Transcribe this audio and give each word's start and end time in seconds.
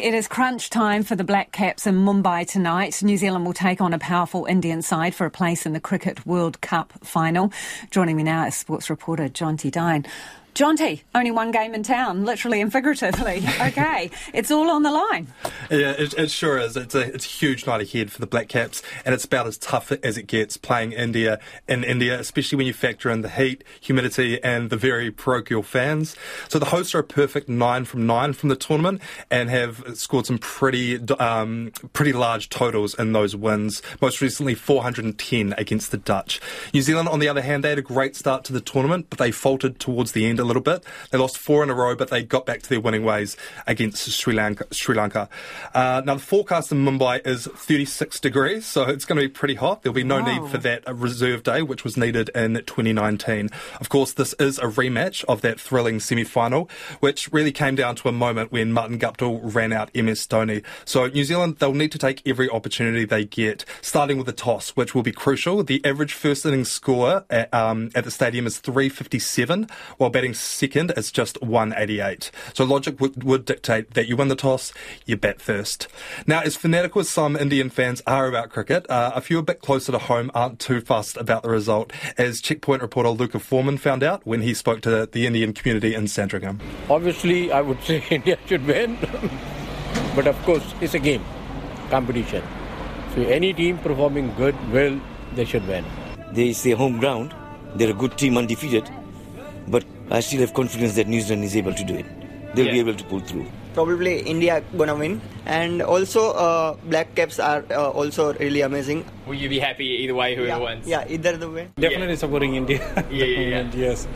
It 0.00 0.14
is 0.14 0.28
crunch 0.28 0.70
time 0.70 1.02
for 1.02 1.16
the 1.16 1.24
Black 1.24 1.50
Caps 1.50 1.84
in 1.84 1.96
Mumbai 1.96 2.46
tonight. 2.46 3.02
New 3.02 3.16
Zealand 3.16 3.44
will 3.44 3.52
take 3.52 3.80
on 3.80 3.92
a 3.92 3.98
powerful 3.98 4.44
Indian 4.44 4.80
side 4.80 5.12
for 5.12 5.26
a 5.26 5.30
place 5.30 5.66
in 5.66 5.72
the 5.72 5.80
Cricket 5.80 6.24
World 6.24 6.60
Cup 6.60 6.92
final. 7.02 7.52
Joining 7.90 8.16
me 8.16 8.22
now 8.22 8.46
is 8.46 8.54
sports 8.54 8.90
reporter 8.90 9.28
Jonty 9.28 9.72
Dine. 9.72 10.06
Jonty, 10.58 11.02
only 11.14 11.30
one 11.30 11.52
game 11.52 11.72
in 11.72 11.84
town, 11.84 12.24
literally 12.24 12.60
and 12.60 12.72
figuratively. 12.72 13.44
Okay, 13.68 14.10
it's 14.32 14.50
all 14.50 14.70
on 14.70 14.82
the 14.82 14.90
line. 14.90 15.26
Yeah, 15.70 15.90
it, 15.90 16.14
it, 16.14 16.30
sure 16.30 16.58
is. 16.58 16.76
It's 16.76 16.94
a, 16.94 17.00
it's 17.00 17.26
a 17.26 17.28
huge 17.28 17.66
night 17.66 17.82
ahead 17.82 18.10
for 18.10 18.20
the 18.20 18.26
Black 18.26 18.48
Caps, 18.48 18.82
and 19.04 19.14
it's 19.14 19.24
about 19.24 19.46
as 19.46 19.58
tough 19.58 19.92
as 19.92 20.16
it 20.16 20.26
gets 20.26 20.56
playing 20.56 20.92
India 20.92 21.38
in 21.68 21.84
India, 21.84 22.18
especially 22.18 22.56
when 22.56 22.66
you 22.66 22.72
factor 22.72 23.10
in 23.10 23.20
the 23.20 23.28
heat, 23.28 23.62
humidity, 23.80 24.42
and 24.42 24.70
the 24.70 24.76
very 24.76 25.10
parochial 25.10 25.62
fans. 25.62 26.16
So 26.48 26.58
the 26.58 26.66
hosts 26.66 26.94
are 26.94 27.00
a 27.00 27.04
perfect 27.04 27.48
nine 27.48 27.84
from 27.84 28.06
nine 28.06 28.32
from 28.32 28.48
the 28.48 28.56
tournament 28.56 29.02
and 29.30 29.50
have 29.50 29.84
scored 29.94 30.26
some 30.26 30.38
pretty 30.38 30.98
um, 31.18 31.72
pretty 31.92 32.12
large 32.12 32.48
totals 32.48 32.94
in 32.94 33.12
those 33.12 33.36
wins. 33.36 33.82
Most 34.00 34.20
recently, 34.20 34.54
410 34.54 35.52
against 35.58 35.90
the 35.90 35.98
Dutch. 35.98 36.40
New 36.72 36.82
Zealand, 36.82 37.08
on 37.08 37.18
the 37.18 37.28
other 37.28 37.42
hand, 37.42 37.64
they 37.64 37.70
had 37.70 37.78
a 37.78 37.82
great 37.82 38.16
start 38.16 38.44
to 38.44 38.52
the 38.52 38.60
tournament, 38.60 39.06
but 39.10 39.18
they 39.18 39.30
faltered 39.30 39.78
towards 39.78 40.12
the 40.12 40.26
end 40.26 40.40
a 40.40 40.47
little 40.48 40.62
bit. 40.62 40.84
They 41.10 41.18
lost 41.18 41.38
four 41.38 41.62
in 41.62 41.70
a 41.70 41.74
row, 41.74 41.94
but 41.94 42.10
they 42.10 42.22
got 42.22 42.46
back 42.46 42.62
to 42.62 42.68
their 42.68 42.80
winning 42.80 43.04
ways 43.04 43.36
against 43.66 44.10
Sri 44.10 44.34
Lanka. 44.34 44.66
Sri 44.72 44.96
Lanka. 44.96 45.28
Uh, 45.74 46.02
now 46.04 46.14
the 46.14 46.20
forecast 46.20 46.72
in 46.72 46.84
Mumbai 46.84 47.24
is 47.26 47.46
36 47.46 48.18
degrees, 48.20 48.66
so 48.66 48.82
it's 48.82 49.04
going 49.04 49.20
to 49.20 49.28
be 49.28 49.32
pretty 49.32 49.54
hot. 49.54 49.82
There'll 49.82 49.94
be 49.94 50.04
no 50.04 50.20
wow. 50.20 50.40
need 50.40 50.50
for 50.50 50.58
that 50.58 50.82
reserve 50.92 51.42
day, 51.42 51.62
which 51.62 51.84
was 51.84 51.96
needed 51.96 52.30
in 52.34 52.54
2019. 52.54 53.50
Of 53.80 53.88
course, 53.88 54.12
this 54.12 54.34
is 54.34 54.58
a 54.58 54.64
rematch 54.64 55.24
of 55.24 55.40
that 55.42 55.60
thrilling 55.60 56.00
semi-final, 56.00 56.68
which 57.00 57.32
really 57.32 57.52
came 57.52 57.74
down 57.74 57.96
to 57.96 58.08
a 58.08 58.12
moment 58.12 58.52
when 58.52 58.72
Martin 58.72 58.98
Guptill 58.98 59.40
ran 59.42 59.72
out 59.72 59.94
MS 59.94 60.26
Dhoni. 60.26 60.64
So 60.84 61.06
New 61.06 61.24
Zealand, 61.24 61.56
they'll 61.58 61.74
need 61.74 61.92
to 61.92 61.98
take 61.98 62.26
every 62.26 62.48
opportunity 62.50 63.04
they 63.04 63.24
get, 63.24 63.64
starting 63.82 64.16
with 64.16 64.26
the 64.26 64.32
toss, 64.32 64.70
which 64.70 64.94
will 64.94 65.02
be 65.02 65.12
crucial. 65.12 65.62
The 65.62 65.84
average 65.84 66.12
first 66.12 66.44
innings 66.46 66.70
score 66.70 67.24
at, 67.30 67.52
um, 67.52 67.90
at 67.94 68.04
the 68.04 68.10
stadium 68.10 68.46
is 68.46 68.58
357, 68.58 69.68
while 69.96 70.10
batting 70.10 70.27
second 70.34 70.92
is 70.96 71.10
just 71.10 71.40
188. 71.42 72.30
So 72.54 72.64
logic 72.64 73.00
would, 73.00 73.24
would 73.24 73.44
dictate 73.44 73.94
that 73.94 74.08
you 74.08 74.16
win 74.16 74.28
the 74.28 74.36
toss, 74.36 74.72
you 75.06 75.16
bat 75.16 75.40
first. 75.40 75.88
Now, 76.26 76.40
as 76.40 76.56
fanatical 76.56 77.00
as 77.00 77.08
some 77.08 77.36
Indian 77.36 77.70
fans 77.70 78.02
are 78.06 78.28
about 78.28 78.50
cricket, 78.50 78.88
uh, 78.90 79.12
a 79.14 79.20
few 79.20 79.38
a 79.38 79.42
bit 79.42 79.60
closer 79.60 79.92
to 79.92 79.98
home 79.98 80.30
aren't 80.34 80.58
too 80.58 80.80
fussed 80.80 81.16
about 81.16 81.42
the 81.42 81.50
result, 81.50 81.92
as 82.16 82.40
Checkpoint 82.40 82.82
reporter 82.82 83.10
Luca 83.10 83.38
Foreman 83.38 83.78
found 83.78 84.02
out 84.02 84.26
when 84.26 84.42
he 84.42 84.54
spoke 84.54 84.80
to 84.82 85.06
the 85.10 85.26
Indian 85.26 85.52
community 85.52 85.94
in 85.94 86.08
Sandringham. 86.08 86.60
Obviously, 86.88 87.52
I 87.52 87.60
would 87.60 87.82
say 87.84 88.02
India 88.10 88.38
should 88.46 88.66
win, 88.66 88.98
but 90.14 90.26
of 90.26 90.40
course, 90.44 90.74
it's 90.80 90.94
a 90.94 90.98
game, 90.98 91.24
competition. 91.90 92.42
So 93.14 93.22
any 93.22 93.52
team 93.52 93.78
performing 93.78 94.34
good, 94.34 94.54
well, 94.72 95.00
they 95.34 95.44
should 95.44 95.66
win. 95.66 95.84
They 96.32 96.52
say 96.52 96.72
home 96.72 96.98
ground. 96.98 97.34
They're 97.74 97.90
a 97.90 97.94
good 97.94 98.16
team, 98.18 98.36
undefeated. 98.36 98.88
But 99.70 99.84
I 100.10 100.20
still 100.20 100.40
have 100.40 100.54
confidence 100.54 100.94
that 100.96 101.06
New 101.06 101.20
Zealand 101.20 101.44
is 101.44 101.56
able 101.56 101.74
to 101.74 101.84
do 101.84 101.94
it. 101.96 102.06
They'll 102.54 102.66
yeah. 102.66 102.72
be 102.72 102.80
able 102.80 102.94
to 102.94 103.04
pull 103.04 103.20
through. 103.20 103.46
Probably 103.74 104.20
India 104.20 104.64
gonna 104.76 104.96
win, 104.96 105.20
and 105.46 105.82
also 105.82 106.32
uh, 106.32 106.74
Black 106.84 107.14
Caps 107.14 107.38
are 107.38 107.62
uh, 107.70 107.90
also 107.90 108.32
really 108.34 108.62
amazing. 108.62 109.04
Will 109.26 109.34
you 109.34 109.48
be 109.48 109.58
happy 109.58 109.84
either 109.84 110.14
way, 110.14 110.34
whoever 110.34 110.48
yeah. 110.48 110.58
wins? 110.58 110.88
Yeah, 110.88 111.04
either 111.06 111.36
the 111.36 111.50
way. 111.50 111.68
Definitely 111.78 112.14
yeah. 112.14 112.24
supporting 112.24 112.54
India. 112.56 112.80
yeah, 113.10 113.24
yeah, 113.24 113.70
yes. 113.74 114.08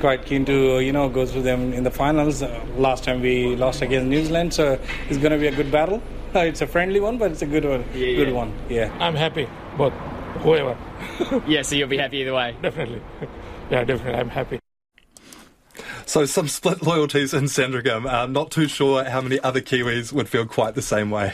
Quite 0.00 0.26
keen 0.26 0.44
to 0.46 0.80
you 0.80 0.92
know 0.92 1.08
go 1.08 1.24
through 1.24 1.42
them 1.42 1.72
in 1.72 1.84
the 1.84 1.90
finals. 1.90 2.42
Uh, 2.42 2.60
last 2.76 3.04
time 3.04 3.22
we 3.22 3.56
lost 3.56 3.80
against 3.80 4.08
New 4.08 4.24
Zealand, 4.24 4.52
so 4.52 4.78
it's 5.08 5.18
gonna 5.18 5.38
be 5.38 5.46
a 5.46 5.54
good 5.54 5.70
battle. 5.70 6.02
it's 6.34 6.60
a 6.60 6.66
friendly 6.66 7.00
one, 7.00 7.16
but 7.16 7.30
it's 7.30 7.42
a 7.42 7.46
good 7.46 7.64
one. 7.64 7.84
Yeah, 7.94 8.16
good 8.16 8.32
one. 8.32 8.52
Yeah. 8.68 8.92
I'm 8.98 9.14
happy, 9.14 9.48
but 9.78 9.90
whoever. 10.42 10.76
yeah, 11.46 11.62
so 11.62 11.76
you'll 11.76 11.88
be 11.88 11.96
happy 11.96 12.18
either 12.18 12.34
way. 12.34 12.54
Definitely. 12.62 13.00
Yeah, 13.70 13.84
definitely. 13.84 14.20
I'm 14.20 14.28
happy. 14.28 14.60
So 16.06 16.24
some 16.24 16.48
split 16.48 16.82
loyalties 16.82 17.34
in 17.34 17.48
Sandringham. 17.48 18.06
Uh, 18.06 18.26
not 18.26 18.50
too 18.50 18.68
sure 18.68 19.04
how 19.04 19.20
many 19.20 19.40
other 19.40 19.60
Kiwis 19.60 20.12
would 20.12 20.28
feel 20.28 20.46
quite 20.46 20.74
the 20.74 20.82
same 20.82 21.10
way. 21.10 21.32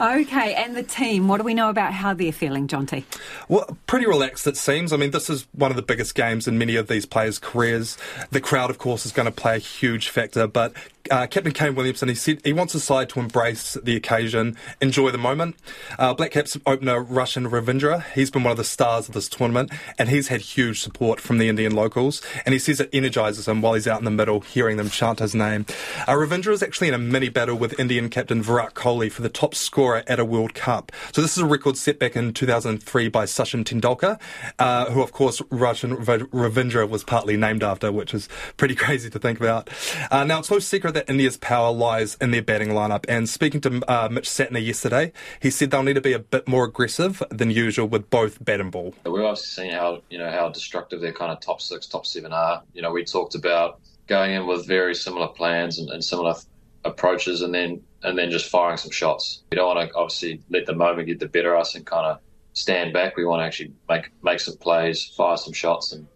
Okay, 0.00 0.54
and 0.54 0.74
the 0.74 0.82
team, 0.82 1.28
what 1.28 1.36
do 1.36 1.44
we 1.44 1.54
know 1.54 1.68
about 1.68 1.92
how 1.92 2.14
they're 2.14 2.32
feeling, 2.32 2.66
Jonty? 2.66 3.04
Well, 3.48 3.76
pretty 3.86 4.06
relaxed 4.06 4.46
it 4.46 4.56
seems. 4.56 4.92
I 4.92 4.96
mean, 4.96 5.12
this 5.12 5.30
is 5.30 5.46
one 5.52 5.70
of 5.70 5.76
the 5.76 5.82
biggest 5.82 6.14
games 6.14 6.48
in 6.48 6.58
many 6.58 6.74
of 6.76 6.88
these 6.88 7.06
players' 7.06 7.38
careers. 7.38 7.96
The 8.30 8.40
crowd, 8.40 8.70
of 8.70 8.78
course, 8.78 9.06
is 9.06 9.12
going 9.12 9.26
to 9.26 9.32
play 9.32 9.56
a 9.56 9.58
huge 9.58 10.08
factor, 10.08 10.46
but 10.46 10.72
uh, 11.10 11.26
Captain 11.26 11.52
Kane 11.52 11.74
Williamson, 11.74 12.08
he 12.08 12.14
said 12.14 12.40
he 12.44 12.52
wants 12.52 12.72
his 12.72 12.84
side 12.84 13.08
to 13.10 13.20
embrace 13.20 13.74
the 13.82 13.96
occasion, 13.96 14.56
enjoy 14.80 15.10
the 15.10 15.18
moment. 15.18 15.56
Uh, 15.98 16.14
Black 16.14 16.32
Caps 16.32 16.56
opener 16.66 17.02
Rachin 17.02 17.48
Ravindra, 17.48 18.04
he's 18.12 18.30
been 18.30 18.44
one 18.44 18.52
of 18.52 18.56
the 18.56 18.64
stars 18.64 19.08
of 19.08 19.14
this 19.14 19.28
tournament, 19.28 19.72
and 19.98 20.08
he's 20.08 20.28
had 20.28 20.40
huge 20.40 20.80
support 20.80 21.20
from 21.20 21.38
the 21.38 21.48
Indian 21.48 21.74
locals, 21.74 22.22
and 22.46 22.52
he 22.52 22.58
says 22.58 22.80
it 22.80 22.90
energises 22.92 23.48
him 23.48 23.60
while 23.60 23.74
he's 23.74 23.88
out 23.88 23.98
in 23.98 24.04
the 24.04 24.10
middle, 24.10 24.40
hearing 24.40 24.76
them 24.76 24.90
chant 24.90 25.18
his 25.18 25.34
name. 25.34 25.66
Uh, 26.06 26.12
Ravindra 26.12 26.52
is 26.52 26.62
actually 26.62 26.88
in 26.88 26.94
a 26.94 26.98
mini 26.98 27.28
battle 27.28 27.56
with 27.56 27.78
Indian 27.78 28.08
captain 28.08 28.42
Virat 28.42 28.74
Kohli 28.74 29.10
for 29.10 29.22
the 29.22 29.28
top 29.28 29.54
scorer 29.54 30.02
at 30.06 30.20
a 30.20 30.24
World 30.24 30.54
Cup. 30.54 30.92
So 31.12 31.20
this 31.20 31.36
is 31.36 31.42
a 31.42 31.46
record 31.46 31.76
set 31.76 31.98
back 31.98 32.16
in 32.16 32.32
2003 32.32 33.08
by 33.08 33.24
Sachin 33.24 33.64
Tendulkar, 33.64 34.20
uh, 34.58 34.90
who 34.90 35.02
of 35.02 35.12
course 35.12 35.40
Rachin 35.50 35.96
Ravindra 36.04 36.88
was 36.88 37.04
partly 37.04 37.36
named 37.36 37.62
after, 37.62 37.90
which 37.90 38.14
is 38.14 38.28
pretty 38.56 38.74
crazy 38.82 39.10
to 39.10 39.18
think 39.18 39.40
about. 39.40 39.68
Uh, 40.10 40.24
now 40.24 40.38
it's 40.38 40.50
no 40.50 40.58
secret 40.58 40.91
that 40.92 41.08
India's 41.08 41.36
power 41.36 41.72
lies 41.72 42.16
in 42.20 42.30
their 42.30 42.42
batting 42.42 42.68
lineup. 42.68 43.04
And 43.08 43.28
speaking 43.28 43.60
to 43.62 43.82
uh, 43.90 44.08
Mitch 44.10 44.28
Santner 44.28 44.64
yesterday, 44.64 45.12
he 45.40 45.50
said 45.50 45.70
they'll 45.70 45.82
need 45.82 45.94
to 45.94 46.00
be 46.00 46.12
a 46.12 46.18
bit 46.18 46.46
more 46.46 46.64
aggressive 46.64 47.22
than 47.30 47.50
usual 47.50 47.86
with 47.86 48.10
both 48.10 48.42
bat 48.44 48.60
and 48.60 48.70
ball. 48.70 48.94
We've 49.04 49.22
obviously 49.22 49.64
seen 49.64 49.72
how 49.72 50.02
you 50.10 50.18
know 50.18 50.30
how 50.30 50.48
destructive 50.48 51.00
their 51.00 51.12
kind 51.12 51.32
of 51.32 51.40
top 51.40 51.60
six, 51.60 51.86
top 51.86 52.06
seven 52.06 52.32
are. 52.32 52.62
You 52.74 52.82
know, 52.82 52.92
we 52.92 53.04
talked 53.04 53.34
about 53.34 53.80
going 54.06 54.32
in 54.32 54.46
with 54.46 54.66
very 54.66 54.94
similar 54.94 55.28
plans 55.28 55.78
and, 55.78 55.90
and 55.90 56.04
similar 56.04 56.34
th- 56.34 56.46
approaches, 56.84 57.42
and 57.42 57.54
then 57.54 57.82
and 58.02 58.18
then 58.18 58.30
just 58.30 58.50
firing 58.50 58.76
some 58.76 58.90
shots. 58.90 59.42
We 59.50 59.56
don't 59.56 59.74
want 59.74 59.88
to 59.88 59.94
obviously 59.94 60.40
let 60.50 60.66
the 60.66 60.74
moment 60.74 61.08
get 61.08 61.20
the 61.20 61.28
better 61.28 61.54
of 61.54 61.62
us 61.62 61.74
and 61.74 61.86
kind 61.86 62.06
of 62.06 62.18
stand 62.52 62.92
back. 62.92 63.16
We 63.16 63.24
want 63.24 63.40
to 63.40 63.46
actually 63.46 63.72
make 63.88 64.10
make 64.22 64.40
some 64.40 64.56
plays, 64.56 65.04
fire 65.04 65.36
some 65.36 65.52
shots, 65.52 65.92
and 65.92 66.06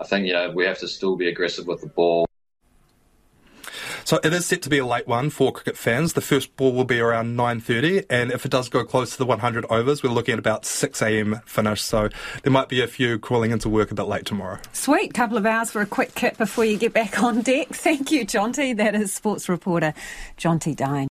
I 0.00 0.04
think 0.04 0.26
you 0.26 0.32
know 0.32 0.50
we 0.50 0.64
have 0.66 0.78
to 0.78 0.88
still 0.88 1.16
be 1.16 1.28
aggressive 1.28 1.66
with 1.66 1.80
the 1.80 1.88
ball. 1.88 2.27
So 4.08 4.18
it 4.24 4.32
is 4.32 4.46
set 4.46 4.62
to 4.62 4.70
be 4.70 4.78
a 4.78 4.86
late 4.86 5.06
one 5.06 5.28
for 5.28 5.52
cricket 5.52 5.76
fans. 5.76 6.14
The 6.14 6.22
first 6.22 6.56
ball 6.56 6.72
will 6.72 6.86
be 6.86 6.98
around 6.98 7.36
9.30 7.36 8.06
and 8.08 8.32
if 8.32 8.46
it 8.46 8.50
does 8.50 8.70
go 8.70 8.82
close 8.82 9.10
to 9.10 9.18
the 9.18 9.26
100 9.26 9.66
overs, 9.68 10.02
we're 10.02 10.08
looking 10.08 10.32
at 10.32 10.38
about 10.38 10.62
6am 10.62 11.44
finish. 11.44 11.82
So 11.82 12.08
there 12.42 12.50
might 12.50 12.70
be 12.70 12.80
a 12.80 12.86
few 12.86 13.18
crawling 13.18 13.50
into 13.50 13.68
work 13.68 13.90
a 13.90 13.94
bit 13.94 14.04
late 14.04 14.24
tomorrow. 14.24 14.60
Sweet. 14.72 15.12
Couple 15.12 15.36
of 15.36 15.44
hours 15.44 15.70
for 15.70 15.82
a 15.82 15.86
quick 15.86 16.14
kit 16.14 16.38
before 16.38 16.64
you 16.64 16.78
get 16.78 16.94
back 16.94 17.22
on 17.22 17.42
deck. 17.42 17.68
Thank 17.72 18.10
you, 18.10 18.24
Jonty. 18.24 18.74
That 18.74 18.94
is 18.94 19.12
sports 19.12 19.46
reporter 19.46 19.92
Jonty 20.38 20.74
Dine. 20.74 21.06